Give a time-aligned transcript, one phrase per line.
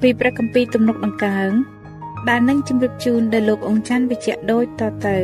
[0.00, 1.50] ពីព្រះគម្ពីរទំនុកដង្កើង
[2.28, 5.16] ដែលនឹងជម្រាបជូនដល់លោកអង្ចាន់វិជ្ជៈដូចតទៅ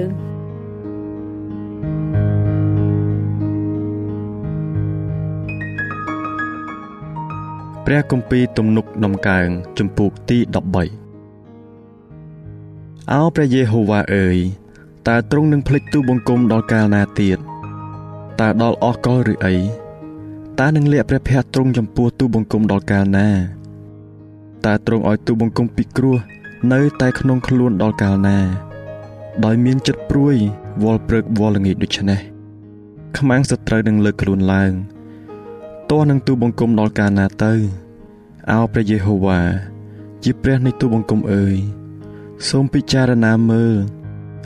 [7.86, 10.58] ព្រះគម្ពីរទំនុកដំកើងចំពូកទី13
[13.12, 14.36] អោព្រះយេហូវ៉ាអើយ
[15.08, 17.38] តើទ្រង់នឹងភ្លេចទូបង្គំដល់កាលណាទៀត
[18.40, 19.56] តើដល់អស់កលឬអី
[20.58, 23.28] តើនឹងលាក់ព្រះភ័ក្ត្រទ្រង់ចំពោះទូបង្គំដល់កាលណា
[24.66, 26.16] តើទ្រង់ឲ្យទូបង្គំពិគ្រោះ
[26.72, 28.38] នៅតែក្នុងខ្លួនដល់កាលណា
[29.44, 30.36] ដោយមានចិត្តព្រួយ
[30.82, 32.20] វល់ព្រឹកវល់ល្ងាចដូច្នេះ
[33.18, 34.72] ខ្មាំងសត្រូវនឹងលើកខ្លួនឡើង
[35.90, 37.54] តោះនឹងទូបង្គំដល់កាលណាទៅ
[38.50, 39.40] អោព្រះយេហូវ៉ា
[40.24, 41.56] ជាព្រះនៃទូបង្គំអើយ
[42.48, 43.74] សូមពិចារណាមើល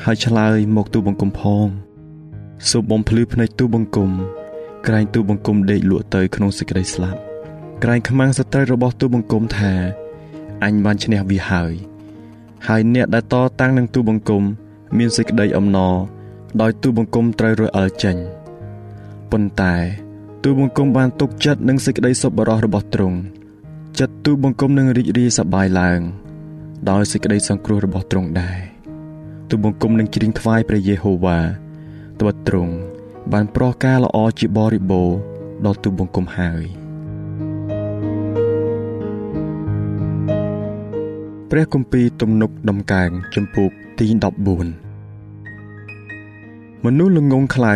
[0.04, 1.66] ហើយឆ្លើយមកទូបង្គំផង
[2.70, 4.10] សូមបំភ្លឺភ្នែកទូបង្គំ
[4.86, 7.20] ក្រែងទូបង្គំដេកលក់ទៅក្នុងសេចក្តីស្លាប់
[7.82, 9.72] ក្រែងខ្មាំងសត្រូវរបស់ទូបង្គំថា
[10.64, 11.72] អញបានឈ្នះវាហើយ
[12.68, 14.42] ហើយអ្នកដែលតតាំងនឹងទូបង្គំ
[14.98, 15.94] មានសេចក្តីអំណរ
[16.60, 18.16] ដោយទូបង្គំត្រូវរអិលចេញ
[19.30, 19.74] ប៉ុន្តែ
[20.44, 23.18] ទូបង្គំបានទុកចិត្តនឹងសេចក្តីសប្បុរសរបស់ទ្រង់
[23.98, 26.00] ចិត្តទូបង្គំនឹងរីករាយសប្បាយឡើង
[26.90, 28.58] ដោយសេចក្តីសង្គ្រោះរបស់ទ្រង់ដែរ
[29.48, 31.38] ទូបង្គំនឹងជ្រៀងថ្វាយព្រះយេហូវ៉ា
[32.20, 32.74] ត្បិតទ្រង់
[33.32, 35.18] បានប្រោះការល្អជាបរិបូរណ៍
[35.64, 36.83] ដល់ទូបង្គំហើយ
[41.56, 44.06] ព្រះគម្ពីរទំនុកដំកើងចំពោះទី
[44.86, 47.74] 14មនុស្សល្ងងខ្លៅ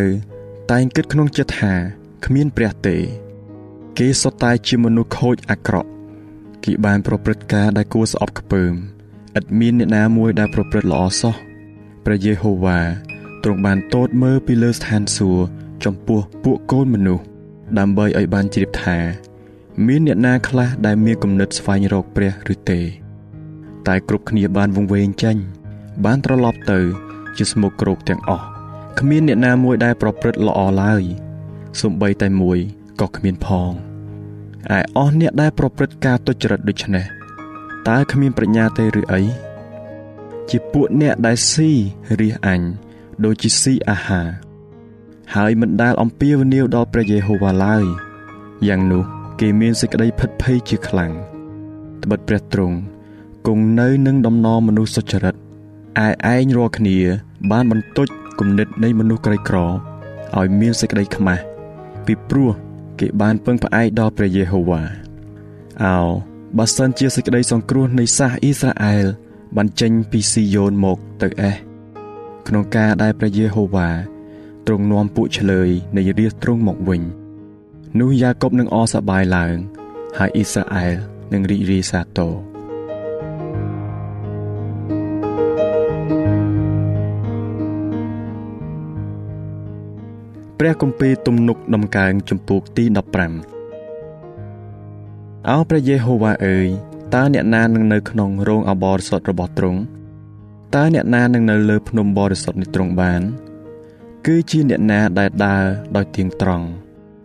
[0.71, 1.73] តែងគិតក្នុងចិត្តថា
[2.25, 2.97] គ្មានព្រះទេ
[3.99, 5.91] គេសុទ្ធតែជាមនុស្សខូចអាក្រក់
[6.65, 8.73] គេបានប្រព្រឹត្តការដែលគួរស្អប់ខ្ពើម
[9.39, 11.35] ឥតមានអ្នកណាមួយដែលប្រព្រឹត្តល្អសោះ
[12.05, 12.79] ព្រះយេហូវ៉ា
[13.45, 15.43] ទ្រង់បានទតមើលពីលើស្ថានសួគ៌
[15.85, 17.25] ចំពោះពួកកូនមនុស្ស
[17.79, 18.99] ដើម្បីឲ្យបានជ្រាបថា
[19.87, 22.83] មានអ្នកណាខ្លះដែលមានគំនិតស្វែងរកព្រះឬទេ
[23.89, 25.37] តែគ្រប់គ្នាបានវង្វេងចេញ
[26.05, 26.81] បានត្រឡប់ទៅ
[27.37, 28.47] ជាស្មុគគ្រោកទាំងអស់
[28.99, 31.03] គ្មានអ្នកណាមួយដែលប្រព្រឹត្តល្អឡើយ
[31.81, 32.59] សំបីតែមួយ
[33.01, 33.73] ក៏គ្មានផង
[34.77, 37.07] ឯអស់អ្នកដែលប្រព្រឹត្តការទុច្ចរិតដូចនេះ
[37.89, 39.23] តើគ្មានប្រាជ្ញាទេឬអី
[40.51, 41.71] ជាពួកអ្នកដែលស៊ី
[42.21, 42.61] រះអញ
[43.25, 44.29] ដូចជាស៊ីអាហារ
[45.35, 47.85] ហើយមិនដែលអំពាវនាវដល់ព្រះយេហូវ៉ាឡើយ
[48.69, 49.03] យ៉ាងនោះ
[49.41, 51.13] គេមានសេចក្តីភិតភ័យជាខ្លាំង
[52.03, 52.77] ត្បិតព្រះទ្រង់
[53.49, 56.99] គង់នៅនឹងដំណរមនុស្សសុចរិតឯឯងរាល់គ្នា
[57.51, 61.43] បានបន្ទុចគំនិតនៃមនុស្សក្រីក្រឲ្យមានសេចក្តីខ្មាស់
[62.07, 62.51] ពីព្រោះ
[63.01, 64.83] គេបានពឹងផ្អែកដល់ព្រះយេហូវ៉ា
[65.85, 65.99] អោ
[66.59, 69.07] បើសិនជាសេចក្តីសង្គ្រោះនៃសាសអ៊ីស្រាអែល
[69.57, 71.57] បានចេញពីស៊ីយ៉ូនមកទៅអេស
[72.49, 73.89] ក្នុងការដែលព្រះយេហូវ៉ា
[74.67, 77.03] ទ្រង់នាំពួកឆ្លើយនៃរាជទ្រង់មកវិញ
[78.01, 79.57] នោះយ៉ាកុបនឹងអសប្បាយឡើង
[80.19, 80.95] ហើយអ៊ីស្រាអែល
[81.33, 82.48] នឹងរីករាយសាទរ
[90.59, 92.85] ព្រះគម្ពីរទំនុកដំកើងចំពោះទី
[93.77, 96.69] 15អោព្រះយេហូវ៉ាអើយ
[97.15, 99.81] តើអ្នកណានឹងនៅក្នុងរោងអបរិសុទ្ធរបស់ទ្រង់
[100.77, 103.23] តើអ្នកណានឹងនៅលើភ្នំបរិសុទ្ធនេះទ្រង់បាន
[104.27, 105.65] គឺជាអ្នកណាដែលដើរ
[105.97, 106.67] ដោយទៀងត្រង់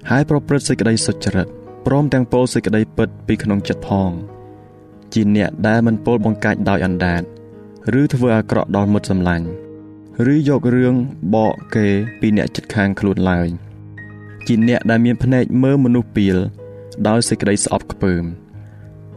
[0.09, 1.47] ហើយប្រព្រឹត្តសេចក្តីសុចរិត
[1.85, 4.11] ព្រមទាំងពោលសេចក្តីពិតពីក្នុងចិត្តផង
[5.13, 7.21] ជាអ្នកដែលមិនពោលបង្កាច់ដោយអណ្ដាត
[7.99, 9.47] ឬធ្វើអាក្រក់ដល់មិត្តសម្លាញ់
[10.21, 10.95] ឬយករឿង
[11.33, 11.87] បកគេ
[12.19, 13.47] ពីអ្នកចិត្តខាងខ្លួនឡើយ
[14.47, 16.37] ជាអ្នកដែលមានភ្នែកមើលមនុស្សពីល
[17.07, 18.23] ដោយសេចក្តីស្អប់ខ្ពើម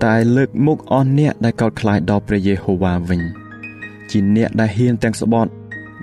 [0.04, 3.20] តែលើកមុខអស់អ្នកដែលកោតខ្លាចដល់ព្រះយេហូវ៉ាវិញ
[4.10, 5.50] ជាអ្នកដែលហ៊ានទាំងស្បត់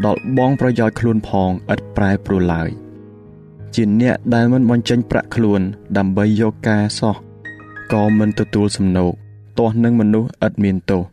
[0.06, 2.70] ដល់បងប្រយោជន៍ខ្លួនផងឥតប្រែប្រួលឡើយ
[3.76, 5.62] ជាអ្នកដែលមិនបញ្ចេញប្រាក់ខ្លួន
[5.98, 7.16] ដើម្បីយកការសោះ
[7.94, 9.12] ក៏មិនទទួលសំណោក
[9.60, 11.04] ទាស់នឹងមនុស្សឥតមានទោស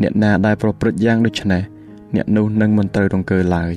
[0.00, 1.62] អ្នកណាដែលប្រព្រឹត្តយ៉ាងដូចនេះ
[2.16, 3.74] អ្នកនោះនឹងមិនត្រូវរង្គើឡើយ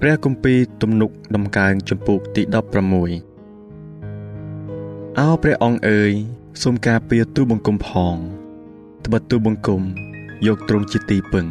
[0.00, 2.54] ព្រះគម្ពីរទំនុកដំកើងចំពោះទី16
[5.18, 6.12] អោព្រះអង្គអើយ
[6.62, 8.14] សូមការពារទូបង្គំផង
[9.04, 9.82] ត្បិតទូបង្គំ
[10.46, 11.46] យកទ្រង់ជាទីពឹង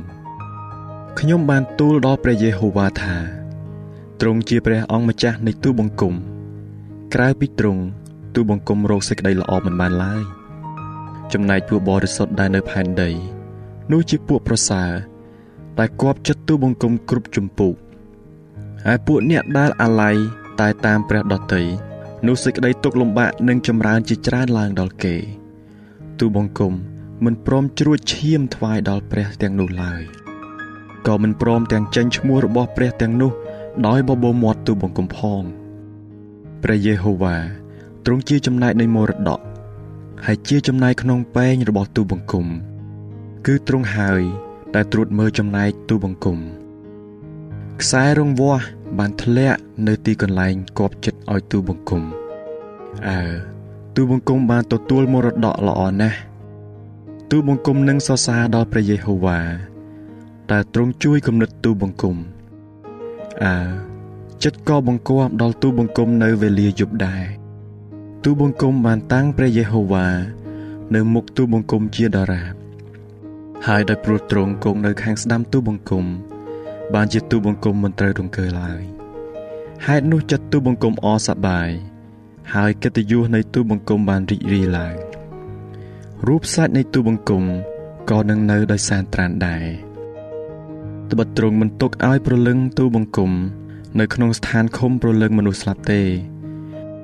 [1.19, 3.15] ខ្ញុំបានទូលដល់ព្រះយេហូវ៉ាថា
[4.21, 6.13] ទ្រង់ជាព្រះអង្គម្ចាស់នៃទូបង្គំ
[7.13, 7.83] ក្រៅពីទ្រង់
[8.35, 10.23] ទូបង្គំរកសេចក្តីល្អមិនបានឡើយ
[11.33, 13.09] ចំណែកពួកបរិសុទ្ធដែលនៅផែនដី
[13.91, 14.91] នោះជាពួកប្រសើរ
[15.79, 17.75] ដែលគប់ចិត្តទូបង្គំគ្រប់ជំពូក
[18.85, 20.15] ហើយពួកអ្នកដែលអាល័យ
[20.59, 21.63] តែតាមព្រះដតី
[22.27, 25.15] នោះសេចក្តីទុកលំបាកនឹងចម្រើនជាច្រើនឡើងដល់គេ
[26.19, 26.73] ទូបង្គំ
[27.25, 30.01] មិនព្រមជ្រួចឈាមថ្វាយដល់ព្រះទាំងនោះឡើយ
[31.07, 33.31] ក៏មិនព្រមទាំងចេញឈ្មោះរបស់ព្រះទាំងនោះ
[33.87, 35.41] ដោយបបោមាត់ទូបង្គំផង
[36.63, 37.37] ព្រះយេហូវ៉ា
[38.05, 39.39] ទ្រង់ជាចំណែកនៃមរតក
[40.25, 42.45] ហើយជាចំណែកក្នុងពែងរបស់ទូបង្គំ
[43.45, 44.21] គឺទ្រង់ហើយ
[44.75, 46.37] ដែលត្រួតមើលចំណែកទូបង្គំ
[47.81, 48.63] ខ្សែរង្វាស់
[48.97, 52.03] បានធ្លាក់នៅទីកន្លែងគប់ចិត្តឲ្យទូបង្គំ
[53.09, 53.21] អើ
[53.95, 56.19] ទូបង្គំបានទទួលមរតកល្អណាស់
[57.31, 59.39] ទូបង្គំនឹងសរសើរដល់ព្រះយេហូវ៉ា
[60.49, 62.15] តែទ្រង់ជួយគំនិតទូបង្គំ
[63.43, 63.55] អើ
[64.43, 67.25] ចិត្តក៏បង្គាប់ដល់ទូបង្គំនៅវេលាយប់ដែរ
[68.27, 70.07] ទូបង្គំបានតាំងព្រះយេហូវ៉ា
[70.95, 72.53] នៅមុខទូបង្គំជាតារាប
[73.67, 76.05] ហើយដោយព្រោះទ្រង់គង់នៅខាងស្ដាំទូបង្គំ
[76.93, 78.81] បានជាទូបង្គំមិនត្រូវរង្គើឡើយ
[79.85, 81.69] ហេតុនោះចិត្តទូបង្គំអសប្បាយ
[82.53, 84.95] ហើយកិត្តិយសនៃទូបង្គំបានរីករាយឡើង
[86.27, 87.43] រូបសាច់នៃទូបង្គំ
[88.09, 89.65] ក៏នឹងនៅដោយសានត្រានដែរ
[91.11, 93.31] ត្បិតទ្រង់មិនទុកឲ្យប្រលឹងទូបង្គំ
[93.99, 96.03] នៅក្នុងស្ថានឃុំប្រលឹងមនុស្សស្លាប់ទេ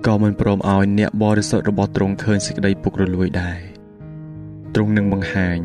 [0.07, 3.59] ក៏មិនព្រមឲ្យអ្នកបរិសុទ្ធរបស់ទ្រង់ឃើញសេចក្តីពុករលួយដែរ
[4.73, 5.57] ទ្រង់នឹងបង្ហាញ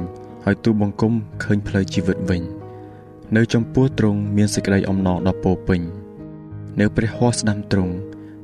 [0.47, 1.13] ឲ្យទូបង្គំ
[1.45, 2.43] ឃើញផ្លូវជីវិតវិញ
[3.37, 5.81] នៅចំពោះទ្រង់មានសេចក្តីអំណរដ៏ពោពេញ
[6.81, 7.95] នៅព្រះហស្ថស្ដាំទ្រង់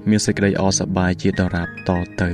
[0.09, 1.91] មានសេចក្តីអសប្បាយជាដរាបត
[2.21, 2.31] ទៅ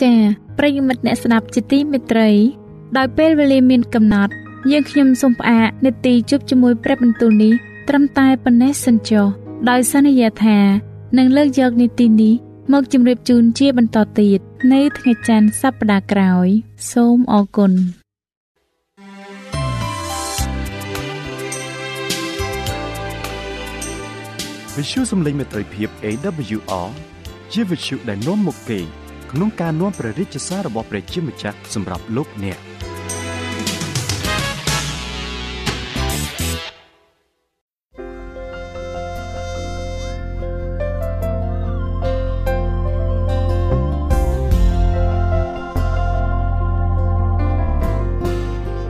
[0.00, 0.18] ចា៎
[0.58, 2.30] ប្រិយមិត្តអ្នកស្ដាប់ជាទីមេត្រី
[2.96, 4.32] ដោយពេលវេលាមានកំណត់
[4.70, 7.54] យើងខ្ញុំសូមផ្អាកនេតិជប់ជាមួយព្រះបន្ទូលនេះ
[7.88, 9.26] ត្រឹមតែប៉ុណ្ណេះសិនចុះ
[9.70, 10.58] ដោយសន្យាថា
[11.18, 12.34] នឹងលើកយកនីតិនេះ
[12.72, 14.40] មកជម្រាបជូនជាបន្តទៀត
[14.72, 16.48] នៅថ្ងៃច័ន្ទសប្តាហ៍ក្រោយ
[16.92, 17.72] សូមអរគុណ
[24.76, 26.88] វិទ្យុសំឡេងមេត្រីភាព AWR
[27.52, 28.78] ជាវិទ្យុដែលនាំមកពី
[29.32, 32.58] ក្នុងការនាំព្រះរាជសាររបស់ព្រះជាម្ចាស់សម្រាប់លោកអ្នក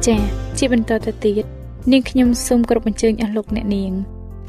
[0.08, 0.22] ចា៎
[0.58, 1.44] ជាបន្តទៅទៀត
[1.92, 3.92] នាងខ្ញុំសូមគោរពអញ្ជើញអស់លោកអ្នកនាង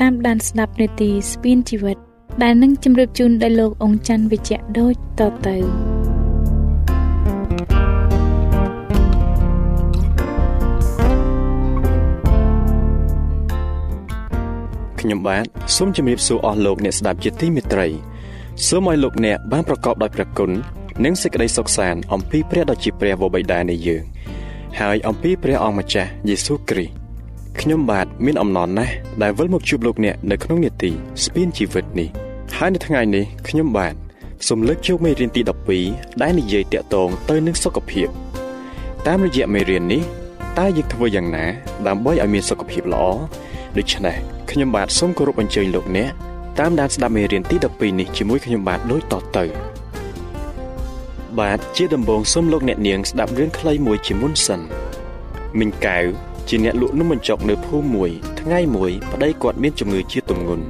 [0.01, 1.98] តាមដានស្ដាប់នាទីស្ពានជីវិត
[2.44, 5.58] ដែលនឹងជម្រាបជូនដល់លោកអង្គច័ន្ទវិជ្ជៈដូចតទៅ
[15.00, 17.88] ខ្ញុំបាទសូមជម្រាបសួរអស់លោកអ្នកស្ដាប់ជាទីមេត្រី
[18.68, 20.51] សូមឲ្យលោកអ្នកបានប្រកបដោយព្រះគុណ
[21.06, 24.04] និងសេចក្តីសុខសាន្តអំពីព្រះដ៏ជាព្រះវរបិតានៃយើង។
[24.80, 26.94] ហើយអំពីព្រះអង្គម្ចាស់យេស៊ូវគ្រីស្ទ
[27.60, 30.90] ខ្ញុំបាទមានអំណរណាស់ដែលវិលមកជួបលោកអ្នកនៅក្នុងនេតិ
[31.24, 32.10] ស្ពានជីវិតនេះ
[32.58, 33.94] ហើយនៅថ្ងៃនេះខ្ញុំបាទ
[34.48, 35.42] សូមលើកយកមេរៀនទី
[35.82, 38.08] 12ដែលនិយាយតាក់ទងទៅនឹងសុខភាព
[39.08, 40.02] តាមរយៈមេរៀននេះ
[40.60, 41.46] តើយើងធ្វើយ៉ាងណា
[41.88, 43.04] ដើម្បីឲ្យមានសុខភាពល្អ
[43.78, 44.16] ដូច្នេះ
[44.52, 46.10] ខ្ញុំបាទសូមគោរពអញ្ជើញលោកអ្នក
[46.60, 49.44] តាមដានស្ដាប់មេរៀនទី12នេះជាមួយខ្ញុំបាទដូចតទៅ
[51.39, 54.62] បាទជាដំបូងសូមលោកអ្នកនាងស្ដាប់រឿងខ្លីមួយជាមុនសិន
[55.60, 55.98] មីងកៅ
[56.48, 60.65] ជាអ្នកលក់នំបញ្ចុកនៅភូមិមួយថ្ងៃមួយប្តីគាត់មានជំងឺជាទម្ងន់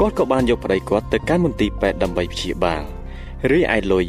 [0.00, 2.82] គាត់ក៏បានយកប្តីគាត់ទៅកាន់មន្ទីរពេទ្យដើម្បីព្យាបាល
[3.50, 4.06] រីឯលុយ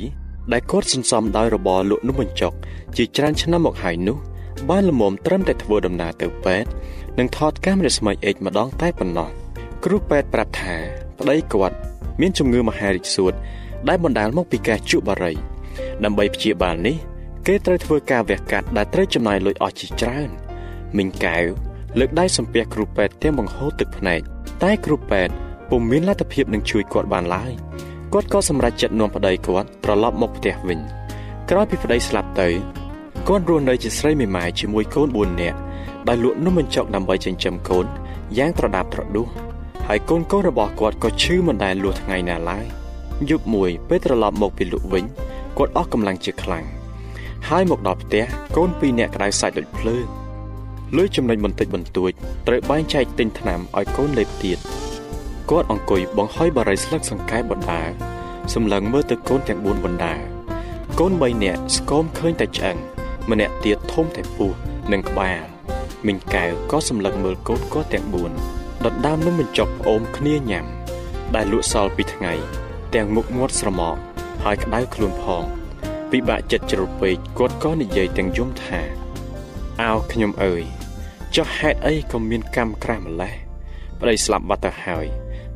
[0.52, 2.54] ដែលគាត់សន្សំដោយរបរលក់នំបញ្ចុក
[2.98, 4.18] ជាច្រើនឆ្នាំមកហើយនោះ
[4.70, 6.70] បានលមុំត្រឹមតែធ្វើដំណើរទៅពេទ្យ
[7.20, 9.30] និងថតកាមេរ៉ាស្មៃអេចម្ដងតែប៉ុណ្ណោះ
[9.86, 10.76] គ្រូពេទ្យប្រាប់ថា
[11.20, 11.76] ប្តីគាត់
[12.22, 13.34] មានជំងឺមហារីកសួត
[13.88, 15.53] ដែលបណ្ដាលមកពីការជក់បារី
[16.04, 16.98] ដើម្បីព្យាបាលនេះ
[17.48, 20.30] គេត្រូវធ្វើការវះកាត់ដែលត្រូវចំណាយលុយអស់ជាច្រើន
[20.98, 21.38] មីងកៅ
[22.00, 24.22] លើកដៃសំពះគ្រូពេទ្យទាំងបង្ហូរទឹកភ្នែក
[24.64, 25.34] តែគ្រូពេទ្យ
[25.70, 27.52] ពុំមានលទ្ធភាពនឹងជួយគាត់បានឡើយ
[28.14, 30.80] គាត់ក៏សម្រេចចិត្តនាំប្តីគាត់ត្រឡប់មកផ្ទះវិញ
[31.50, 32.50] ក្រោយពីប្តីស្លាប់ទៅ
[33.28, 35.58] គាត់រស់នៅជាស្រីមេម៉ាយជាមួយកូន4នាក់
[36.08, 37.86] ដែលលក់នំបញ្ចុកដើម្បីចិញ្ចឹមកូន
[38.38, 39.28] យ៉ាងត្រដាបត្រដួស
[39.88, 42.66] ហើយកូនកូនរបស់គាត់ក៏ឈឺមិនដែលលួសថ្ងៃណាឡើយ
[43.30, 45.06] យប់មួយពេលត្រឡប់មកពីលក់វិញ
[45.58, 46.66] គាត់អស់កម្លាំងជាខ្លាំង
[47.50, 48.24] ហើយមកដល់ផ្ទះ
[48.58, 50.06] កូនពីរនាក់ក្តៅសាច់ដូចភ្លើង
[50.98, 52.12] លុយចំណេញបន្តិចបន្តួច
[52.48, 54.58] ត្រូវបែងចែកទិញថ្នាំឲ្យកូនលេបទៀត
[55.52, 57.82] គាត់អង្គុយបង្ហុយបារីស្លឹកសង្កែបណ្ដា
[58.54, 60.14] សម្លឹងមើលទៅកូនទាំង4បណ្ដា
[61.00, 62.78] កូន3នាក់ស្គមឃើញតែឆ្អឹង
[63.32, 64.52] ម្នាក់ទៀតធំតែពោះ
[64.92, 65.44] និងក្បាល
[66.08, 70.66] មីងកែវក៏សម្លឹងមើលកូនគាត់ទាំង4ដណ្ដើមនំបញ្ចុកផ្អូមគ្នាញ៉ាំ
[71.36, 72.34] ដែលលក់សល់ពីថ្ងៃ
[72.96, 73.98] ទាំងមុខមាត់ស្រមោក
[74.44, 75.44] ហើយក្តៅខ្លួនផង
[76.12, 78.82] ពិបាកចិត្តជ្រុលពេកគាត់ក៏និយាយទាំងយំថា
[79.82, 80.64] អោខ្ញុំអើយ
[81.36, 83.36] ចុះហេតុអីក៏មានកម្មក្រាស់ម្លេះ
[84.00, 85.06] ប្តីស្លាប់បាត់ទៅហើយ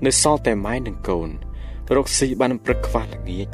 [0.06, 1.30] នៅសល់តែម៉ែនិងកូន
[1.96, 3.48] រកស៊ីបានព្រឹកខ្វះល្ងាច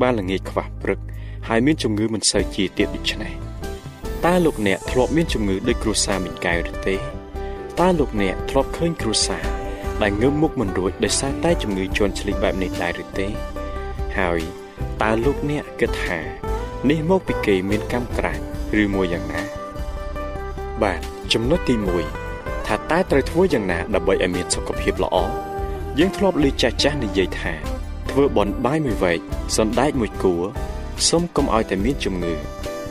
[0.00, 1.00] បានល្ងាចខ្វះព្រឹក
[1.48, 3.32] ហើយមានជំងឺមិនសូវជាទៀតដូច្នេះ
[4.26, 6.96] តើលោកអ្នកធ្លាប់មានជំងឺដូចគ្រួសារមិញកែវឬទេ
[7.80, 9.44] តើលោកអ្នកធ្លាប់ឃើញគ្រួសារ
[10.02, 13.28] ដែលងើបមុខមិនរួចដោយសារតែជំងឺជន់ឈ្លីបែបនេះដែរឬទេ
[14.18, 14.40] ហើយ
[15.02, 16.18] តើលោកអ្នកគិតថា
[16.90, 18.40] នេះមកពីគេមានកម្មក្រាស់
[18.82, 19.42] ឬមួយយ៉ាងណា
[20.82, 21.00] បាទ
[21.32, 21.74] ចំណុចទី
[22.20, 25.16] 1ថាតើត្រូវធ្វើយ៉ាងណាដើម្បីឲ្យមានសុខភាពល្អ
[25.98, 27.52] យើងធ្លាប់ឮចាស់ចាស់និយាយថា
[28.10, 29.18] ធ្វើបន់បាយមួយវែក
[29.56, 30.44] សណ្ដែកមួយគួរ
[31.08, 32.34] សុំកុំឲ្យតែមានជំងឺ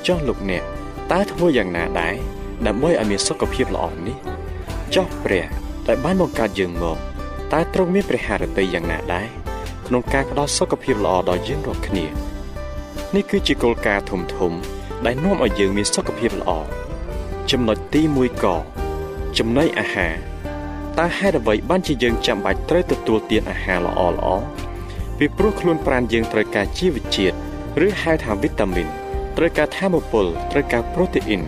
[0.08, 0.64] ចុះលោកអ្នក
[1.12, 2.16] តើធ្វើយ៉ាងណាដែរ
[2.68, 4.18] ដើម្បីឲ្យមានសុខភាពល្អនេះ
[4.96, 5.46] ចុះព្រះ
[5.88, 6.98] ដែលបានបង្កើតយើងមក
[7.54, 9.41] តើទ្រង់មានព្រះハរតីយ៉ាងណាដែរ
[9.92, 12.06] ក្នុងការផ្ដល់សុខភាពល្អដល់យើងរាល់គ្នា
[13.16, 14.52] នេះគឺជាគោលការណ៍ធំធំ
[15.06, 16.52] ដែលនាំឲ្យយើងមានសុខភាពល្អ
[17.52, 18.46] ចំណុចទី1ក
[19.38, 20.16] ចំណីអាហារ
[21.00, 24.28] តើហេតុអ្វីបានជាយើងចាំបាច់ត្រូវទទួលទានអាហារល្អល្អ
[25.18, 27.36] ពីព្រោះខ្លួនប្រាណយើងត្រូវការជីវជាតិ
[27.86, 28.88] ឬហៅថាវីតាមីន
[29.38, 31.42] ត្រូវការធម្មពលត្រូវការប្រូតេអ៊ីន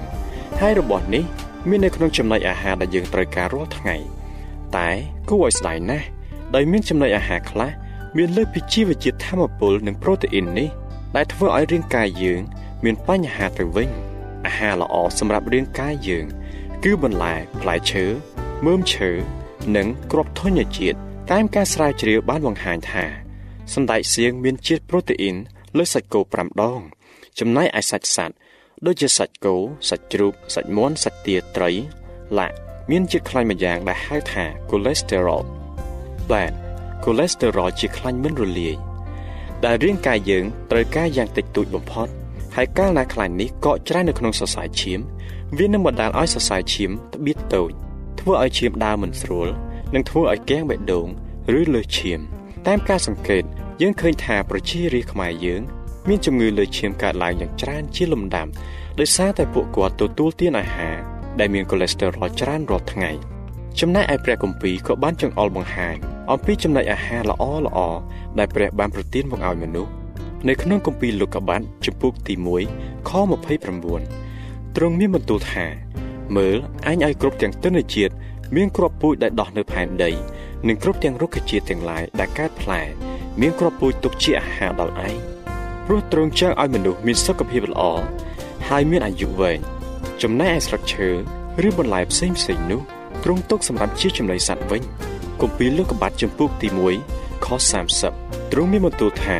[0.59, 1.23] ហើយរបស់នេះ
[1.69, 3.95] មាននៅក្នុងចំណីអាហារដែលយើងត្រូវការរាល់ថ្ងៃ
[4.77, 4.89] តែ
[5.29, 6.07] គួរឲ្យស្ដាយណាស់
[6.55, 7.82] ដោយមានចំណីអាហារខ្លះ
[8.17, 10.69] មានលើសពីជីវជាតិធម្មពលនិងប្រូតេអ៊ីននេះ
[11.15, 12.41] ដែលធ្វើឲ្យរាងកាយយើង
[12.83, 13.89] មានបញ្ហាទៅវិញ
[14.45, 16.25] អាហារល្អសម្រាប់រាងកាយយើង
[16.83, 18.05] គឺបន្លែផ្លែឈើ
[18.65, 19.11] មើមឈើ
[19.75, 20.97] និងគ្រាប់ធញ្ញជាតិ
[21.31, 23.05] តាមការស្រាវជ្រាវបានបង្ហាញថា
[23.73, 25.35] សណ្តែកសៀងមានជាតិប្រូតេអ៊ីន
[25.77, 26.79] លើសាច់គោ5ដង
[27.39, 28.35] ចំណែកឯសាច់សត្វ
[28.85, 29.55] ដូចជាសាច់គោ
[29.89, 31.71] សាច់ជ្រូកសាច់មាន់សាច់ទាត្រី
[32.37, 32.55] ឡាក់
[32.91, 35.43] មានជាតិខ្លាញ់មួយយ៉ាងដែលហៅថា cholesterol
[36.31, 36.62] បាទ
[37.03, 38.75] cholesterol ជាខ្លាញ់មិនរលាយ
[39.65, 42.07] ដែលរាងកាយយើងត្រូវការយ៉ាងតិចតួចបំផុត
[42.55, 44.99] ហើយកាលណាខ្លាញ់នេះកកច្រើននៅក្នុងសរសៃឈាម
[45.57, 47.71] វានឹងបណ្ដាលឲ្យសរសៃឈាមត្បៀតតូច
[48.19, 49.47] ធ្វើឲ្យឈាមដើរមិនស្រួល
[49.93, 51.07] និងធ្វើឲ្យគាំងបេះដូង
[51.59, 52.19] ឬលើសឈាម
[52.67, 53.43] តាមការសង្កេត
[53.81, 55.61] យើងឃើញថាប្រជារាស្ត្រខ្មែរយើង
[56.07, 58.51] មានជំងឺលើសឈាមកើតឡើងយ៉ាងច្រើនជាលំដាប់
[58.99, 60.95] ដោយសារតែពួកគាត់ទទួលទានអាហារ
[61.39, 63.11] ដែលមានកូលេស្តេរ៉ុលច្រើនរាល់ថ្ងៃ
[63.79, 67.79] ចំណែកឯព្រះគម្ពីរក៏បានចង្អុលបង្ហាញ អំពីចំណីអាហារល្អល្អ
[68.39, 69.91] ដែលព្រះបានប្រទានមកឲ្យមនុស្ស
[70.47, 72.33] នៅក្នុងគម្ពីរលោកុបាទចំពុកទី
[72.71, 73.11] 1ខ
[73.93, 75.65] 29ទ្រង់មានបន្ទូលថា
[76.35, 76.55] មើល
[76.87, 78.13] អញឲ្យគ្រប់ទាំងទិន្នជាតិ
[78.55, 80.11] មានគ្រាប់ពូជដែលដោះនៅផែនដី
[80.67, 82.81] និងគ្រប់ទាំងរុក្ខជាតិទាំងឡាយដែលកើតផ្លែ
[83.41, 85.17] មានគ្រាប់ពូជទុកជាអាហារដល់ឯង
[85.85, 87.83] ព្រោះទ្រង់ចង់ឲ្យមនុស្សមានសុខភាពល្អ
[88.67, 89.59] ហើយមានអាយុវែង
[90.21, 91.09] ចំណែកឯស្លឹកឈើ
[91.67, 92.81] ឬបន្លែផ្សេងផ្សេងនោះ
[93.23, 94.81] ទ្រង់ទុកសម្រាប់ជាចំណីសត្វវិញ
[95.41, 96.67] គម្ពីរលោកុបាទចំពុកទី
[97.07, 97.47] 1ខ
[97.99, 99.37] 30ទ្រង់មានបន្ទូលថា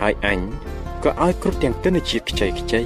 [0.00, 0.38] ហើយអញ
[1.04, 2.80] ក៏ឲ្យគ្រប់ទាំងទិន្នជាតិខ្ចីខ្ចី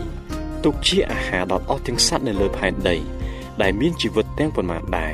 [0.64, 2.97] ទុកជាអាហារដល់អស់ទាំងសត្វនៅលើផែនដី
[3.62, 5.12] ដែលមានជីវិតទាំងប៉ុន្មានដែរ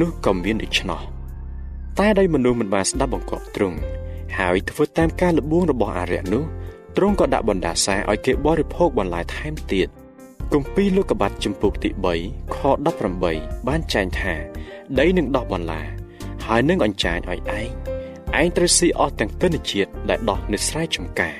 [0.00, 1.00] នោះក៏មានដូច្នោះ
[1.98, 3.78] តែដោយមនុស្សមិនបានស្ដាប់បង្គាប់ទ្រង់
[4.38, 6.44] ហើយធ្វើតាមការលបួងរបស់អារ្យនោះ
[6.96, 9.88] ទ្រង់ក៏ដាក់បណ្ដាសាឲ្យគេបរិភោគបន្លែថែមទៀត
[10.52, 11.90] គម្ពីរលោកុបាទចំពុកទី
[12.22, 12.56] 3ខ
[13.14, 14.34] 18បានចែងថា
[14.98, 15.82] ដីនឹងដោះបន្លា
[16.50, 17.68] ហើយនឹងអញ្ចាញឲ្យឯង
[18.40, 21.36] ឯងត្រូវស៊ីអស់ទាំងទិន្នជាតិដែលដោះនៅស្រែចម្ការ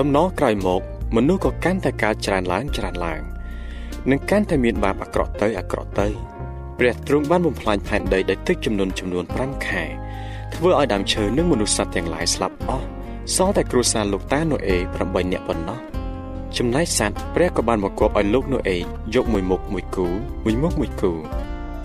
[0.00, 0.82] ដំណងក្រោយមក
[1.16, 3.20] មនុស្សក៏កាន់តែកើតច្រើនឡើងច្រើនឡើង
[4.10, 6.08] នឹងកាន់តែមានបាបអាក្រក់ទៅអាក្រក់ទៅ
[6.78, 9.84] ព្រះទ្រង់បានបំផ្លាញផែនដីដោយទឹកចំនួនចំនួន5ខែ
[10.54, 12.86] ធ្វើឲ្យដើមឈើនិងមនុស្សសត្វទាំងឡាយស្លាប់អស់
[13.34, 15.78] សល់តែគ្រួសារលោកតាណូអេ8នាក់ប៉ុណ្ណោះ
[16.56, 18.78] ចំណែកសត្វព្រះក៏បានបង្គាប់ឲ្យលោកណូអេ
[19.14, 20.06] យកមួយមុខមួយគូ
[20.44, 21.12] មួយមុខមួយគូ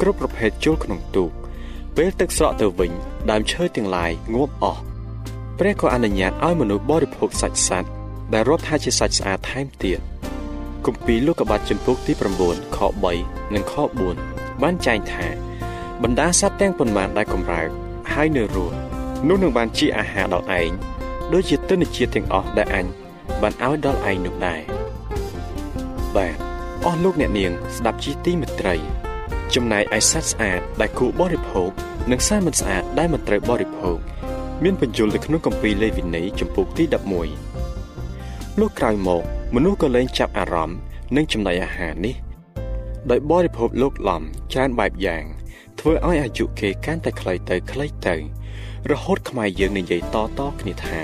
[0.01, 1.31] គ្រប់ប្រភេទចូលក្នុងទូក
[1.97, 2.91] ពេលទឹកស្រកទៅវិញ
[3.31, 4.81] ដើមឈើទាំងឡាយងាប់អស់
[5.59, 7.89] ព្រះក៏អនុញ្ញាតឲ្យមនុស្សបរិភោគសាច់សត្វ
[8.33, 9.99] ដែលរាប់ថាជាសាច់ស្អាតថែមទៀត
[10.85, 12.79] គម្ពីរលោកុបាទចំពុកទី9ខ
[13.15, 13.73] 3និងខ
[14.17, 15.27] 4បានចែងថា
[16.03, 17.69] បណ្ដាសត្វទាំងប៉ុន្មានដែលកម្រើក
[18.13, 18.75] ហើយនៅរស់
[19.27, 20.71] នោះនឹងបានជាអាហារដល់ឯង
[21.33, 22.85] ដូចជាទិន្នជាតិទាំងអស់ដែលអញ
[23.41, 24.61] បានឲ្យដល់ឯងនោះដែរ
[26.15, 26.35] បាទ
[26.85, 28.75] អស់លោកអ្នកនាងស្ដាប់ជីទីមេត្រី
[29.55, 31.71] ចំណែកឯសត្វស្អាតដែលគួរបរិភោគ
[32.11, 33.97] និងសត្វមិនស្អាតដែលមិនត្រូវបរិភោគ
[34.63, 36.83] មានបញ្យលនៅក្នុងគម្ពីរលេវីនីចំពុកទី
[37.71, 39.23] 11លោកក្រោយមក
[39.55, 40.77] មនុស្សក៏លែងចាប់អារម្មណ៍
[41.15, 42.15] នឹងចំណីអាហារនេះ
[43.11, 44.21] ដោយបរិភោគលោកលំ
[44.53, 45.23] ច្រើនបែបយ៉ាង
[45.79, 48.15] ធ្វើឲ្យអាយុគេកាន់តែខ្លីទៅខ្លីទៅ
[48.91, 51.01] រហូតខ្មែរយើងនិយាយតតគ្នាថា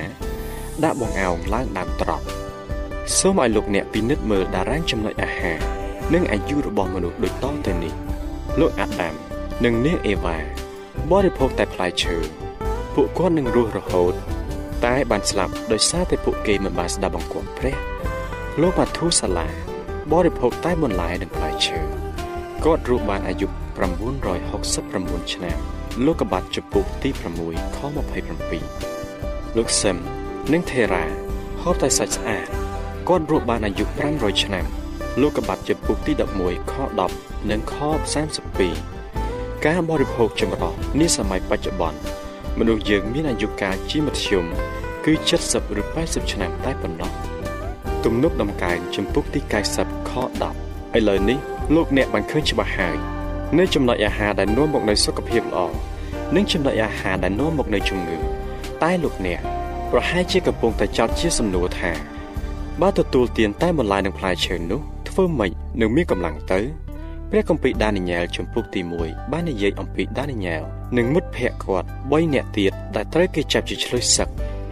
[0.83, 2.25] ដាក់បងអោងឡើងដើមត្រប់
[3.17, 5.59] សូមឲ្យលោកអ្នកពិនិត្យមើលតារាងចំណុចអាហារ
[6.13, 8.06] និងអាយុរបស់មនុស្សដូចតទៅនេះ
[8.59, 9.15] លោកអាដាម
[9.65, 10.37] និងនាងអេវ៉ា
[11.11, 12.17] បរិភោគតែផ្លែឈើ
[12.95, 14.13] ពួកគាត់នឹងរស់រហូត
[14.85, 17.75] តែបានស្លាប់ដោយសារតែពួកគេមិនបានស្ដាប់បង្គាប់ព្រះ
[18.61, 19.47] លោកម៉ាធូសាឡា
[20.11, 21.79] បរិភោគតែបន្លែនិងផ្លែឈើ
[22.65, 23.47] គាត់រស់បានអាយុ
[24.39, 25.57] 969ឆ្នាំ
[26.05, 27.09] លោកកបាត់ចំពុកទី
[27.43, 27.79] 6ខ
[28.87, 29.97] 27លោកសឹម
[30.53, 31.05] និងថេរ៉ា
[31.61, 32.47] ហូបតែសាច់ស្អាត
[33.09, 34.65] គាត់រស់បានអាយុ500ឆ្នាំ
[35.21, 36.11] លោកកបាត់ចំពុកទី
[36.41, 37.75] 11ខ10 និងខ
[38.55, 41.99] 32ការបរិភោគចម្រោះនាសម័យបច្ចុប្បន្ន
[42.59, 44.45] មនុស្សយើងមានអាយុកាលជាមធ្យម
[45.05, 45.13] គឺ
[45.45, 47.11] 70ឬ80ឆ្នាំតែប៉ុណ្ណោះ
[48.05, 49.39] ទំនុកដំកើងចំពុកទី
[49.75, 50.11] 90ខ
[50.55, 51.37] 10ឥឡូវនេះ
[51.75, 52.97] លោកអ្នកបានឃើញច្បាស់ហើយ
[53.57, 55.59] នៅចំណុចអាហារដែលនាំមកនូវសុខភាពល្អ
[56.35, 58.17] និងចំណុចអាហារដែលនាំមកនូវជំងឺ
[58.83, 59.41] តែលោកអ្នក
[59.91, 61.91] ប្រហែលជាកំពុងតែចោទជាសំណួរថា
[62.81, 65.51] បើទទួលទានតែបន្លែនិងផ្លែឈើនោះធ្វើម៉េច
[65.81, 66.59] នឹងមានកម្លាំងទៅ
[67.31, 70.61] ព្រះគម្ពីរដានីយ៉ែលជំពូកទី1បាននិយាយអំពីដានីយ៉ែល
[70.97, 74.29] និងមិត្តភ័ក្តិគាត់3នាក់ទៀតដែលត្រូវគេចាប់ជាឆ្លុះសឹក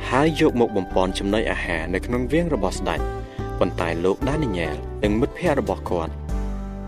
[0.09, 2.99] ហើយយកមកបំពន់ចំណីអាហារនៅក្នុងវាងរបស់ស្ដេច
[3.59, 6.13] ប៉ុន្តែលោកដានីយ៉ែលនិងមិត្តភ័ក្តិរបស់គាត់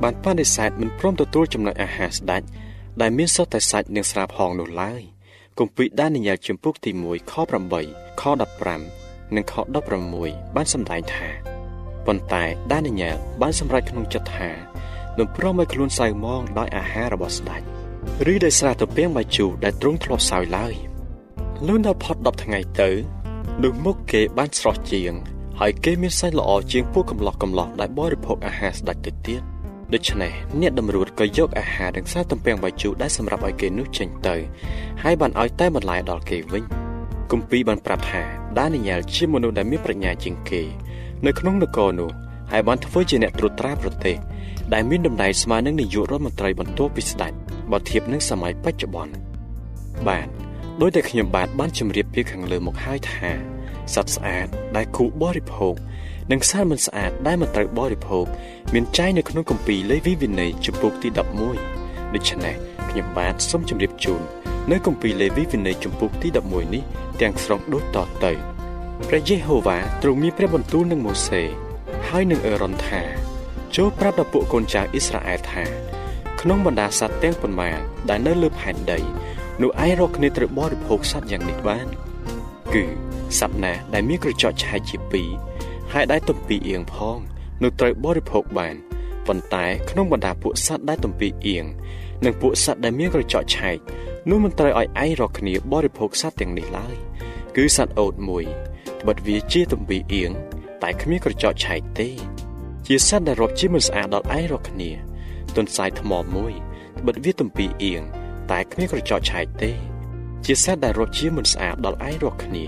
[0.03, 2.41] បានបដិសេធមិនព្រមទទួលចំណីអាហារស្ដេច
[3.01, 5.01] ដែលមានសុទ្ធតែសាច់និងស្រាផងនោះឡើយ
[5.59, 7.33] គម្ពីរដានីយ៉ែលជំពូកទី1ខ
[7.77, 8.23] 8ខ
[8.77, 9.53] 15និងខ
[10.05, 11.27] 16បានសម្ដែងថា
[12.05, 14.49] ប៉ុន្តែដានីយ៉ែលបានសម្រេចក្នុងចិត្តថា
[15.19, 17.61] នឹងព្រមឲ្យខ្លួនសៅមងដោយអាហាររបស់ស្ដេច
[18.31, 20.73] ឬដោយសារទៅពាំងបាយជូរដែលទ្រង់ធ្លាប់សើយឡើយ
[21.67, 22.89] លុនដល់ផុត10ថ្ងៃទៅ
[23.63, 25.13] នោះមុខគេបានស្រស់ជាង
[25.59, 29.41] ហើយគេមានសាច់ល្អជាងពួកកំឡោះកំឡោះដែលបរិភោគអាហារស្ដេចទៅទៀត
[29.93, 34.35] ដូច្នេះអ្នកតម្រួតក៏យកអាហារនិងសារទំពាំងបាយជូរដែលសម្រាប់ឲ្យគេនោះចេញទៅ
[35.03, 36.63] ហើយបានឲ្យតែបន្លែដល់គេវិញ
[37.31, 38.21] គម្ពីរបានប្រាប់ថា
[38.59, 40.61] ដានីយ៉ែលជាមនុស្សដែលមានប្រាជ្ញាជាងគេ
[41.25, 42.11] នៅក្នុងនគរនោះ
[42.51, 44.15] ហើយបានធ្វើជាអ្នកត្រួតត្រាប្រទេស
[44.73, 47.33] ដែលមានតម្លៃស្មើនឹងនាយករដ្ឋមន្ត្រីបន្ទាប់ពីស្ដេច
[47.71, 49.13] បើធៀបនឹងសម័យបច្ចុប្បន្ន
[50.07, 50.27] បាទ
[50.81, 53.31] ដោយតែខ្ញុំបាទបានជម្រាបពីខាងលើមកហើយថា
[53.93, 55.75] សត្វស្អាតដែលគូបរិភោគ
[56.31, 58.25] និងសត្វមិនស្អាតដែលមិនត្រូវបរិភោគ
[58.73, 61.09] មានចែងនៅក្នុងគម្ពីរលេវីវិន័យជំពូកទី
[61.61, 62.55] 11ដូច្នេះ
[62.89, 64.21] ខ្ញុំបាទសូមជម្រាបជូន
[64.71, 66.83] នៅគម្ពីរលេវីវិន័យជំពូកទី11នេះ
[67.21, 68.31] ទាំងស្រុងដូចតទៅ
[69.07, 71.41] ព្រះយេហូវ៉ាទ្រង់មានព្រះបន្ទូលនឹងម៉ូសេ
[72.07, 73.26] ហើយនឹងអេរ៉ុនថា
[73.75, 75.63] ចូលប្រាប់ដល់ពួកកូនចៅអ៊ីស្រាអែលថា
[76.41, 78.99] ក្នុងបណ្ដាសត្វទាំងប៉ុន្មានដែលនៅលើផែនដី
[79.61, 81.87] នោះឯងរកគ្នាត្រូវបរិភោគសត្វយ៉ាងនេះបាន
[82.73, 82.85] គឺ
[83.39, 85.29] សត្វណាដែលមានក្រចកឆែកជាពីរ
[85.93, 87.17] ហើយដែលទំពីអៀងផង
[87.63, 88.75] នោះត្រូវបរិភោគបាន
[89.27, 91.65] ប៉ុន្តែក្នុងបណ្ដាពួកសត្វដែលទំពីអៀង
[92.25, 93.77] និងពួកសត្វដែលមានក្រចកឆែក
[94.29, 96.95] នោះមិនត្រូវឲ្យឯងរកគ្នាបរិភោគសត្វទាំងនេះឡើយ
[97.55, 98.43] គឺសត្វអូតមួយ
[99.01, 100.31] ត្បិតវាជាទំពីអៀង
[100.83, 102.09] តែគ្មានក្រចកឆែកទេ
[102.89, 104.91] ជាសត្វដែលរាប់ជាមិនស្អាតដល់ឯងរកគ្នា
[105.55, 106.53] ទន្សាយថ្មមួយ
[106.99, 108.01] ត្បិតវាទំពីអៀង
[108.51, 109.71] តែគ្មានក្រចកឆែកទេ
[110.45, 112.65] ជាសត្វដែលរាប់ជាមិនស្អាតដល់ឯងរកគ្នា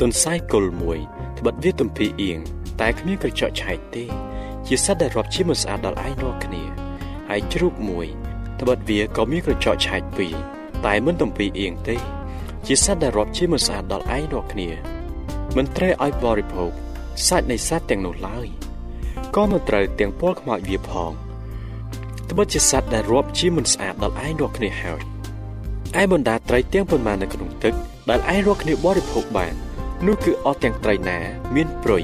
[0.00, 0.98] ទន្សាយគល់មួយ
[1.38, 2.38] ត្បិតវាទំពីអៀង
[2.80, 4.04] តែគ្មានក្រចកឆែកទេ
[4.66, 6.62] ជាសត្វដែលរាប់ជាមិនស្អាតដល់ឯងរកគ្នា
[7.28, 8.06] ហើយជ្រូកមួយ
[8.60, 10.34] ត្បិតវាក៏មានក្រចកឆែកពីរ
[10.86, 11.96] តែមិនទំពីអៀងទេ
[12.66, 14.70] ជាសត្វដែលរាប់ជាមិនស្អាតដល់ឯងរកគ្នា
[15.56, 16.70] មិនត្រូវឲ្យបរិភោគ
[17.26, 18.48] សាច់នៃសត្វទាំងនោះឡើយ
[19.36, 21.12] ក៏មិនត្រូវទាំងពលខ្មោចវាផង
[22.30, 25.00] ត្បិតជាសត្វដែលរាប់ជាមិនស្អាតដល់ឯងរកគ្នាហើយ
[26.00, 27.74] ឯបណ្ដាត្រីទាំងប៉ុន្មាននៅក្នុងទឹក
[28.10, 29.54] ដែលឯងរកគ្នាបរិភោគបាន
[30.06, 31.18] នោះគឺអស់ទាំងត្រីណា
[31.54, 32.02] មានព្រុយ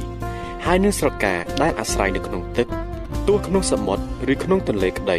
[0.65, 2.67] ហើយនឹងស្រកាដែលអាស្រ័យនៅក្នុងទឹក
[3.29, 5.19] ទោះក្នុងសមុទ្រឬក្នុងទន្លេក្តី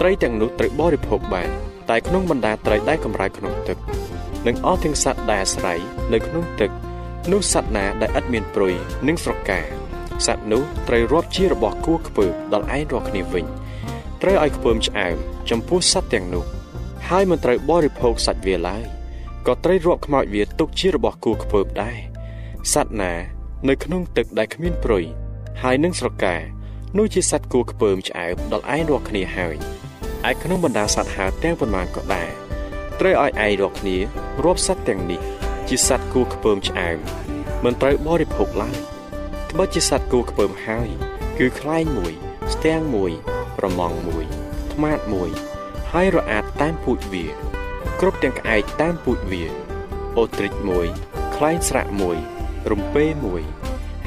[0.00, 1.48] ត្រីទាំងនោះត្រូវបរិភោគបាន
[1.90, 3.78] តែក្នុងបណ្ដាត្រីដែលកម្រើកក្នុងទឹក
[4.46, 5.78] និងអស់ទាំងសត្វដែលអាស្រ័យ
[6.12, 6.70] នៅក្នុងទឹក
[7.32, 8.74] នោះសត្វណាដែលឥតមានព្រុយ
[9.06, 9.60] និងស្រកា
[10.26, 13.46] សត្វនោះត្រូវរាប់ជារបស់គួរខ្ពើមដល់ឯងរាល់គ្នាវិញ
[14.22, 15.16] ត្រូវឲ្យខ្ពើមឆ្អើម
[15.50, 16.44] ចំពោះសត្វទាំងនោះ
[17.08, 18.84] ហហើយមិនត្រូវបរិភោគសាច់វាឡើយ
[19.46, 21.98] ក៏ត្រូវរាប់ខ្មោចវាទុកជារបស់គួរខ្ពើមដែរ
[22.72, 23.12] សត្វណា
[23.68, 25.04] នៅក្នុងទឹកដែលគ្មានព្រុយ
[25.62, 26.36] ហើយនឹងស្រកា
[26.98, 29.56] នោះជាសត្វគួរខ្ពើមឆ្អែតដល់ឯងរាល់គ្នាហើយ
[30.30, 32.28] ឯក្នុងបណ្ដាសត្វហើទាំងប៉ុន្មានក៏ដែរ
[33.00, 33.96] ត្រូវឲ្យឯងរាល់គ្នា
[34.44, 35.20] រាប់សត្វទាំងនេះ
[35.68, 36.96] ជាសត្វគួរខ្ពើមឆ្អែត
[37.64, 40.88] មិនត្រូវបរិភោគឡើយត្បិតជាសត្វគួរខ្ពើមហើយ
[41.38, 42.12] គឺខ្លែងមួយ
[42.54, 43.12] ស្ទាំងមួយ
[43.58, 44.24] ប្រមងមួយ
[44.72, 45.30] ថ្មាតមួយ
[45.92, 47.26] ហើយរអាតតាមពូជវា
[48.00, 49.44] គ្រប់ទាំងក្អែកតាមពូជវា
[50.18, 50.86] អូទ្រិចមួយ
[51.36, 52.18] ខ្លែងស្រាក់មួយ
[52.70, 53.42] រំពេមួយ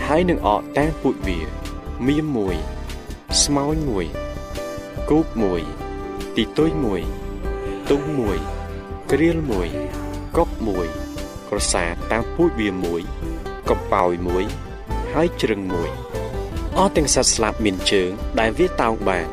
[0.06, 1.40] ហើយនឹងអកតាមពូជវា
[2.08, 2.56] មៀមមួយ
[3.44, 4.06] ស្មោញមួយ
[5.10, 5.62] គូបមួយ
[6.36, 7.02] ទីទុយមួយ
[7.90, 8.38] ទុំមួយ
[9.12, 9.68] ក្រៀលមួយ
[10.38, 10.88] កុកមួយ
[11.50, 13.02] ក្រសាតាមពូជវាមួយ
[13.70, 14.46] កំប៉ោយមួយ
[15.14, 15.90] ហើយជ្រឹងមួយ
[16.78, 19.28] អស់ទាំងសត្វស្លាបមានជើង ដែលវាតោងបាន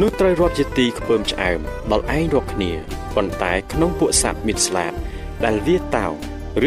[0.00, 1.58] នោះត្រូវរាប់ជាទីខ្ពើមឆ្អែម
[1.92, 2.72] ដល់ឯងរាប់គ្នា
[3.14, 4.92] ប៉ុន្តែក្នុងពួកសត្វមានស្លាប
[5.44, 6.06] ដែលវាតោ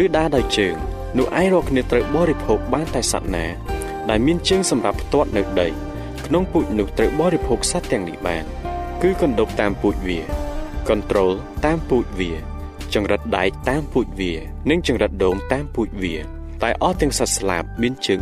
[0.02, 0.76] ឬដើរដោយជើង
[1.18, 3.46] នោះឯងរាប់គ្នាត្រូវបរិភោគបានតែសត្វណា
[4.10, 5.68] ដែលមានជើងសម្រាប់ផ្ទាត់នៅដី
[6.26, 8.44] ក្នុងពូជនោះត្រូវបរិភោគសត្វទាំងនេះបាន
[9.02, 10.20] គឺកណ្ដុបតាមពូជវា
[10.90, 11.32] កន្ត្រូល
[11.66, 12.32] តាមពូជវា
[12.94, 14.34] ចង្រិតដែកតាមពូជវា
[14.70, 18.20] និងចង្រិតដូងតាមពូជវា តែអស់ទាំងសត្វស្លាបមានជើង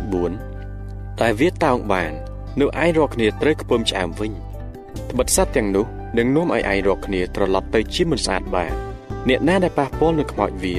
[0.60, 2.12] 4តែវាតោងបាន
[2.60, 4.32] នោះឯងរកគ្នាត្រូវខ្ពើមឆ្អែមវិញ
[5.10, 5.86] ត្បិតសត្វទាំងនោះ
[6.18, 8.72] នឹងនាំឲ្យឯងរកគ្នាត្រឡប់ទៅជាមិនស្អាតបាន
[9.28, 10.76] អ្នកណាដែលប៉ះពាល់នឹងខ្មោចវា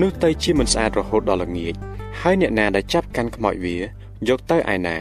[0.00, 1.74] នោះទៅជាមិនស្អាតរហូតដល់ល្ងាច
[2.20, 3.76] ហើយអ្នកណាដែលចាប់កាន់ខ្មោចវា
[4.28, 4.96] យកទៅឯណា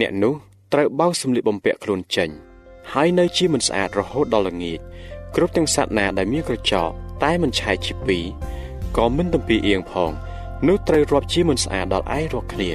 [0.00, 0.34] អ្នកនោះ
[0.72, 2.30] ត្រូវបោកសម្លៀកបំពាក់ខ្លួនចេញ
[2.92, 4.78] ហើយនៅជាមិនស្អាតរហូតដល់ល្ងាច
[5.36, 6.90] គ្រប់ទាំងសត្វណាដែលមានក្រចក
[7.24, 8.24] តែមិនឆែកជាពីរ
[8.96, 10.10] ក៏មិនទំពីអៀងផង
[10.66, 12.70] នោះត្រូវរាប់ជាមិនស្អាតដល់ឯងរកគ្នា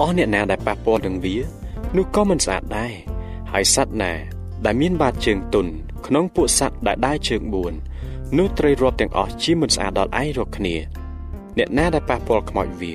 [0.00, 1.36] អស់អ្នកណាដែលប៉ះពាល់នឹងវា
[1.96, 2.92] នោះក៏មិនស្អាតដែរ
[3.52, 4.12] ហើយសត្វណា
[4.64, 5.66] ដែលមានបាតជើងទុន
[6.06, 7.42] ក្នុងពួកសត្វដែលដើរជើង
[7.90, 10.74] 4នោះត្រូវរាប់ទាំងអស់ជាមិនស្អាតដល់ឯងរកគ្នា
[11.58, 12.94] អ្នកណាដែលប៉ះពាល់ខ្មោចវា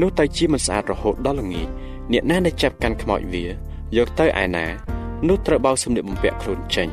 [0.00, 1.68] នោះទៅជាមិនស្អាតរហូតដល់ល្ងាច
[2.12, 3.44] អ្នកណាដែលចាប់កាន់ខ្មោចវា
[3.96, 4.66] យកទៅឯណា
[5.28, 6.88] នោះត្រូវបោកសម្លៀកបំពាក់ខ្លួនចេញ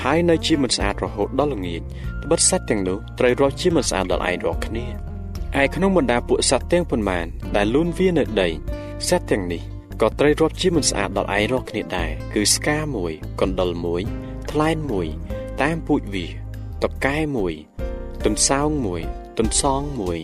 [0.00, 1.82] ហើយនៅជាមិនស្អាតរហូតដល់ល្ងាច
[2.22, 4.86] ត្បិតសត្វទាំងនោះត្រូវរកជាមិនស្អាតដល់ឯងរកគ្នា
[5.62, 8.48] ឯក្នុងបណ្ដាពួកសត្វទាំងប៉ុន្មានដែលលូនវានៅដី
[9.08, 9.62] សត្វទាំងនេះ
[10.00, 14.02] ក៏ត្រូវរាប់ជាមិនស្អាតដល់ឯងរកគ្នាដែរគឺស្កាមួយកណ្ដុលមួយ
[14.50, 15.06] ថ្លែនមួយ
[15.62, 16.26] តាមពូជវា
[16.82, 17.54] តកែមួយ
[18.24, 19.02] ទុនសោងមួយ
[19.38, 20.18] ទុនសងមួយ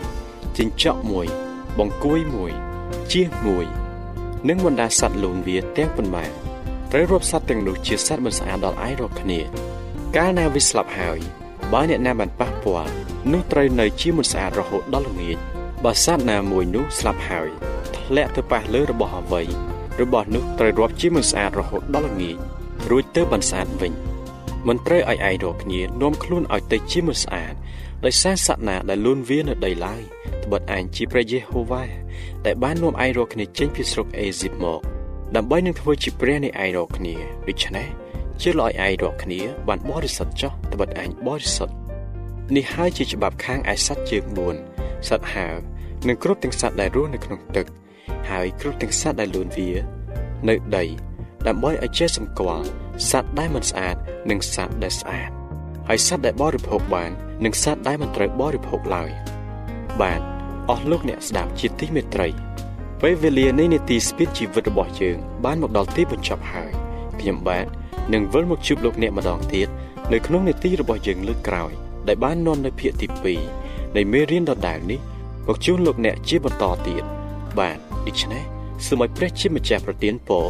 [0.58, 1.26] ចិញ្ចក់មួយ
[1.78, 2.52] បង្គួយមួយ
[3.12, 3.66] ជៀសមួយ
[4.48, 6.30] និងបណ្ដាសត្វលូនវាទាំងប៉ុន្មាន
[6.92, 9.40] ត្រូវរាប់សត្វទាំងនោះជាសត្វមិនស្អាតដល់ឯងរកគ្នា
[10.16, 11.18] កាលណាវាស្លាប់ហើយ
[11.72, 15.38] បើអ្នកណាបានប៉ះពាល់ នោះត្រូវនៅជាមិនស្អាតរហូតដល់ល្ងាច
[15.84, 17.48] បើសត្វណាមួយនោះស្លាប់ហើយ
[17.96, 19.42] ធ្លាក់ទៅប៉ះលើរបស់អ្វី
[20.00, 22.36] របស់នោះត្រូវរាប់ជាមិនស្អាតរហូតដល់ល្ងាច
[22.90, 23.92] រួចទៅបានស្អាតវិញ
[24.68, 27.54] មិនត្រូវឲ្យឯងរកគ្នានាំខ្លួនឲ្យទៅជាមិនស្អាត
[28.04, 30.02] ដោយសារសត្វណាដែលលូនវានៅដីឡើយ
[30.44, 31.84] ត្បិតឯងជាព្រះយេហូវ៉ា
[32.46, 34.80] ដែលបាននាំឯងរកគ្នាចេញពីស្រុកអេស៊ីបមក
[35.36, 37.14] ដើម្បីនឹងធ្វើជាព្រះនៃឯងរកគ្នា
[37.48, 37.88] ដូច្នេះ
[38.40, 41.74] ជឿឲ្យឯងរកគ្នាបានបរិសុទ្ធចុះត្បិតឯងបរិសុទ្ធ
[42.56, 44.24] នេះហើយជាច្បាប់ខាងឯសត្វជើង
[44.66, 45.54] 4សត្វហើរ
[46.08, 47.66] និងគ្រប់ទាំងសត្វដែលរស់នៅក្នុងទឹក
[48.30, 49.70] ហើយគ្រប់ទាំងសត្វដែលលូនវា
[50.48, 50.84] នៅដី
[51.46, 52.66] ដើម្បីឲ្យចេះសម្គាល់
[53.10, 53.96] សត្វដែលមិនស្អាត
[54.30, 55.30] និងសត្វដែលស្អាត
[55.88, 57.10] ហើយសត្វដែលបរិភោគបាន
[57.44, 59.10] និងសត្វដែលមិនត្រូវបរិភោគឡើយ
[60.00, 60.20] បាទ
[60.70, 62.28] អស់លោកអ្នកស្ដាប់ជាទីមេត្រី
[63.02, 66.72] ពេលវេលានៃនីតិស្ពីតជីវិតរបស់យើងបានមកដល់ទីបញ្ចប់ហើយ
[67.20, 67.66] ខ្ញុំបាទ
[68.12, 69.68] នឹងវិលមកជួបលោកអ្នកម្ដងទៀត
[70.12, 71.72] នៅក្នុងនីតិរបស់យើងលើកក្រោយ
[72.08, 73.06] ដែលបាននាំនៅភាគទី
[73.52, 75.00] 2នៃមេរៀនដដែលនេះ
[75.48, 77.04] មកជួបលោកអ្នកជាបន្តទៀត
[77.58, 78.42] បាទដូច្នេះ
[78.86, 80.46] សូមឲ្យព្រះជាម្ចាស់ប្រទានពរ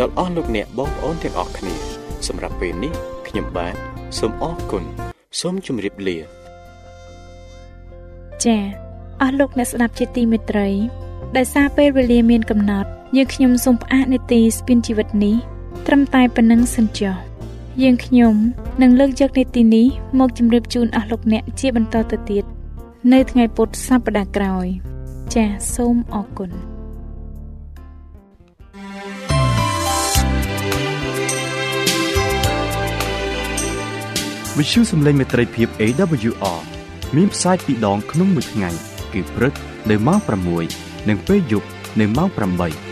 [0.00, 1.74] ដល់អស់លោកអ្នកបងប្អូនទាំងអស់គ្នា
[2.26, 2.92] សម្រាប់ពេលនេះ
[3.28, 3.74] ខ្ញុំបាទ
[4.18, 4.84] សូមអរគុណ
[5.40, 6.18] សូមជម្រាបលា
[8.44, 8.62] ចា៎
[9.20, 10.68] អស់លោកអ្នកស្ដាប់ជាទីមេត្រី
[11.36, 15.36] ដែលសារពេលវេលាមានកំណត់យើងខ្ញុំសូមផ្អាកនេតិស្ពានជីវិតនេះ
[15.86, 17.14] ត្រឹមតែប៉ុណ្្នឹងសិនចុះ
[17.80, 18.34] យើងខ្ញុំ
[18.82, 19.86] នឹងលើកយកនេតិនេះ
[20.18, 22.44] មកជម្រាបជូនអស់លោកអ្នកជាបន្តទៅទៀត
[23.12, 24.66] នៅថ្ងៃពុធសប្តាហ៍ក្រោយ
[25.34, 26.50] ចាសសូមអរគុណ
[34.58, 36.60] វិទ្យុសំឡេងមេត្រីភាព AWR
[37.16, 38.70] មានផ្សាយពីរដងក្នុងមួយថ្ងៃ
[39.12, 39.52] គឺព្រឹក
[39.90, 40.18] នៅម៉ោង
[40.64, 41.68] 6និងពេលយប់
[42.00, 42.91] នៅម៉ោង8